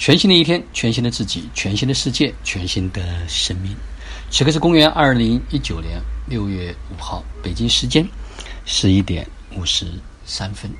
[0.00, 3.76] 全新的一天，全新的自己，全新的世界，全新的生命。
[4.30, 8.08] 此刻是公元二零一九年六月五号，北京时间
[8.64, 9.92] 十一点五十
[10.24, 10.70] 三分。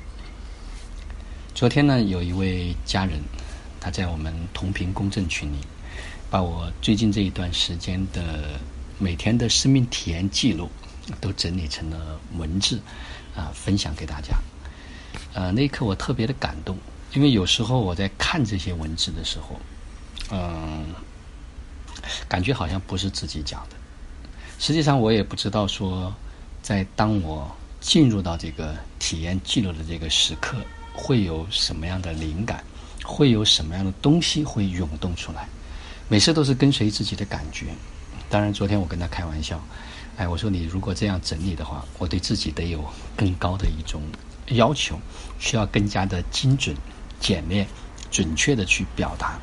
[1.55, 3.21] 昨天呢，有一位家人，
[3.79, 5.57] 他在我们同频公证群里，
[6.31, 8.59] 把我最近这一段时间的
[8.99, 10.71] 每天的生命体验记录
[11.21, 12.81] 都整理成了文字，
[13.37, 14.35] 啊，分享给大家。
[15.35, 16.75] 呃，那一刻我特别的感动。
[17.13, 19.61] 因为有时候我在看这些文字的时候，
[20.31, 20.87] 嗯，
[22.29, 23.77] 感觉好像不是自己讲的。
[24.59, 26.15] 实际上，我也不知道说，
[26.63, 27.51] 在当我
[27.81, 30.59] 进入到这个体验记录的这个时刻，
[30.93, 32.63] 会有什么样的灵感，
[33.03, 35.49] 会有什么样的东西会涌动出来。
[36.09, 37.67] 每次都是跟随自己的感觉。
[38.29, 39.61] 当然，昨天我跟他开玩笑，
[40.17, 42.85] 哎，我说你如果这样整理的话，我对自己得有
[43.17, 44.03] 更高的一种
[44.49, 45.01] 要求，
[45.41, 46.77] 需要更加的精准。
[47.21, 47.67] 简练、
[48.11, 49.39] 准确的去表达。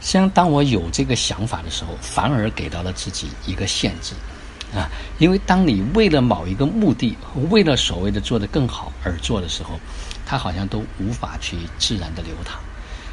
[0.00, 4.14] 实际上，当我有这个想法的时候，反而给到了自己一个限制
[4.74, 4.88] 啊！
[5.18, 7.16] 因为当你为了某一个目的，
[7.50, 9.78] 为了所谓的做得更好而做的时候，
[10.24, 12.58] 它好像都无法去自然的流淌。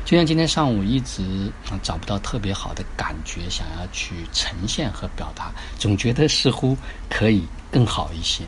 [0.05, 1.51] 就像今天上午一直
[1.83, 6.77] 找不到特别好的感觉，想要去呈现和表达，总觉得似乎
[7.09, 8.45] 可以更好一些。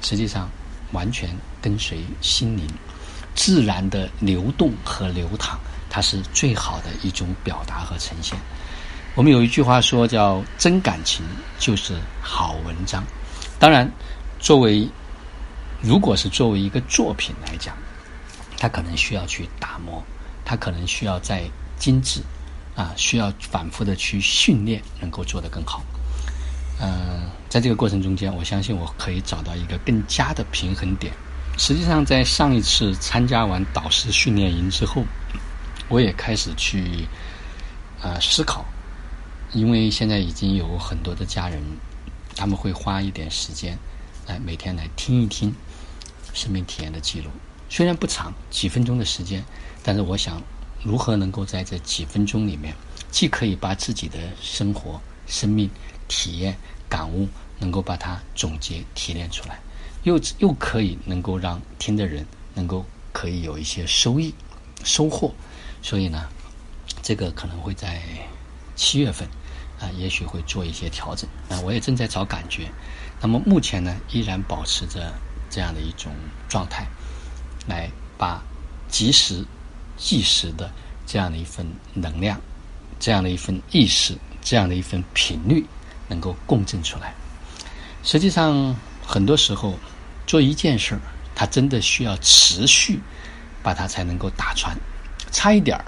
[0.00, 0.48] 实际上，
[0.92, 1.28] 完全
[1.60, 2.64] 跟随心灵。
[3.38, 5.56] 自然的流动和流淌，
[5.88, 8.36] 它是最好的一种表达和呈现。
[9.14, 11.24] 我们有一句话说，叫“真感情
[11.56, 13.04] 就是好文章”。
[13.60, 13.88] 当然，
[14.40, 14.88] 作为
[15.80, 17.76] 如果是作为一个作品来讲，
[18.58, 20.02] 它可能需要去打磨，
[20.44, 21.44] 它可能需要再
[21.78, 22.20] 精致，
[22.74, 25.80] 啊，需要反复的去训练，能够做得更好。
[26.80, 31.12] 嗯，在这个过程中间，我相信我可以找到一个更加的平衡点。
[31.58, 35.04] 实际上，在上一次参加完导师训练营之后，
[35.88, 37.04] 我也开始去
[38.00, 38.64] 啊思考，
[39.52, 41.60] 因为现在已经有很多的家人，
[42.36, 43.76] 他们会花一点时间
[44.28, 45.52] 来每天来听一听
[46.32, 47.28] 生命体验的记录，
[47.68, 49.44] 虽然不长，几分钟的时间，
[49.82, 50.40] 但是我想
[50.84, 52.72] 如何能够在这几分钟里面，
[53.10, 55.68] 既可以把自己的生活、生命
[56.06, 56.56] 体验、
[56.88, 59.58] 感悟，能够把它总结提炼出来。
[60.04, 64.32] 又又可以能够让听的人能够可以有一些收益
[64.84, 65.34] 收获，
[65.82, 66.28] 所以呢，
[67.02, 68.00] 这个可能会在
[68.76, 69.28] 七月份
[69.80, 71.60] 啊，也许会做一些调整啊。
[71.60, 72.70] 我也正在找感觉，
[73.20, 75.12] 那么目前呢，依然保持着
[75.50, 76.12] 这样的一种
[76.48, 76.86] 状态，
[77.66, 78.42] 来把
[78.88, 79.44] 及时、
[79.96, 80.70] 即时的
[81.06, 82.40] 这样的一份能量、
[83.00, 85.66] 这样的一份意识、这样的一份频率
[86.08, 87.12] 能够共振出来。
[88.04, 88.76] 实际上。
[89.10, 89.78] 很多时候，
[90.26, 91.00] 做一件事儿，
[91.34, 93.00] 它真的需要持续，
[93.62, 94.76] 把它才能够打穿。
[95.32, 95.84] 差一点儿，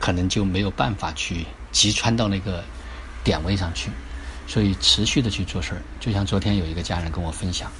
[0.00, 2.64] 可能就没有办法去击穿到那个
[3.22, 3.90] 点位上去。
[4.46, 7.70] 所以，持续的去做事儿，就像昨天有一个家人跟我分享，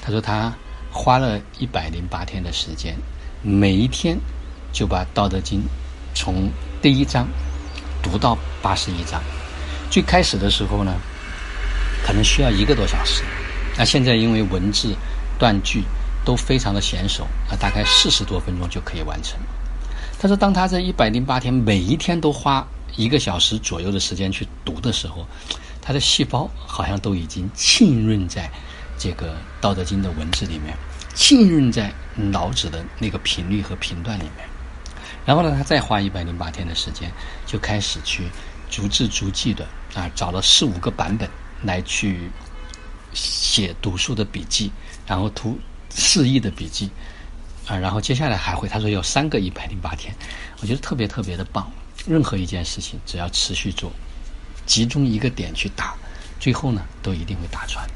[0.00, 0.50] 他说他
[0.90, 2.96] 花了一百零八天的时间，
[3.42, 4.18] 每一天
[4.72, 5.60] 就把《道德经》
[6.14, 7.28] 从第一章
[8.02, 9.22] 读到八十一章。
[9.90, 10.94] 最开始的时候呢，
[12.02, 13.22] 可能需要一个多小时。
[13.80, 14.94] 那现在因为文字、
[15.38, 15.82] 断句
[16.22, 19.40] 都非常的娴熟，啊，大概四十多分钟就可以完成。
[20.18, 22.62] 他说，当他这一百零八天每一天都花
[22.94, 25.26] 一个小时左右的时间去读的时候，
[25.80, 28.50] 他的细胞好像都已经浸润在
[28.98, 29.28] 这个
[29.62, 30.76] 《道德经》的文字里面，
[31.14, 34.46] 浸润在脑子的那个频率和频段里面。
[35.24, 37.10] 然后呢，他再花一百零八天的时间，
[37.46, 38.24] 就开始去
[38.68, 41.26] 逐字逐句的啊，找了四五个版本
[41.62, 42.30] 来去。
[43.60, 44.72] 写读书的笔记，
[45.06, 45.58] 然后图
[45.94, 46.90] 示意的笔记，
[47.66, 50.14] 啊，然后接下来还会，他说有三个一百零八天，
[50.60, 51.70] 我觉得特别特别的棒。
[52.06, 53.92] 任何一件事情，只要持续做，
[54.64, 55.94] 集中一个点去打，
[56.38, 57.86] 最后呢，都一定会打穿。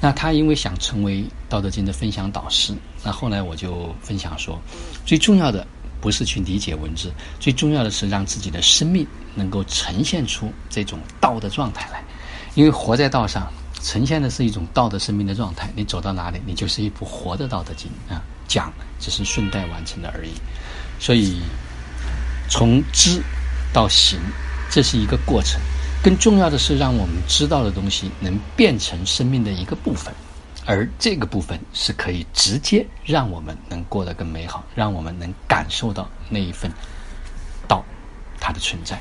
[0.00, 2.72] 那他因为想成为《道德经》的分享导师，
[3.02, 4.56] 那后来我就分享说，
[5.04, 5.66] 最重要的
[6.00, 12.02] 不是去理解文字，最重要的是让自己的生命能够呈现出这种道的状态来，
[12.54, 13.52] 因为活在道上。
[13.82, 18.22] 呈现的是一种道德生命的状态，你走到哪里，你就是一部活的道德经啊。
[18.46, 20.32] 讲只是顺带完成的而已，
[20.98, 21.40] 所以
[22.48, 23.22] 从知
[23.72, 24.18] 到行，
[24.68, 25.60] 这是一个过程。
[26.02, 30.12] 更重要的是，让我们知道的东西能变成生命的一个部分，
[30.66, 36.68] 而这个部分是可以直接让我们能过得更美好，让我们能感受到那一份
[37.68, 37.84] 道
[38.40, 39.00] 它的存在。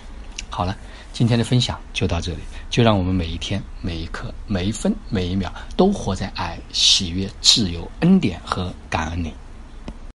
[0.49, 0.77] 好了。
[1.11, 2.39] 今天的分享就到这里，
[2.69, 9.33] 就让我们每一天、每一刻、每一分、每一秒都活在爱、喜悦、自由、恩典和感恩里。